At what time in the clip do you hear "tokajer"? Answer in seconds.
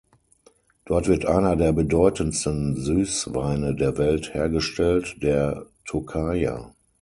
5.85-6.73